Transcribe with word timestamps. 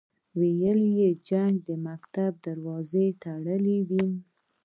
ویل 0.39 0.81
یې 0.97 1.09
جنګ 1.27 1.53
د 1.67 1.69
مکتب 1.87 2.31
دروازې 2.45 3.05
تړلې 3.23 3.77
وې. 3.89 4.05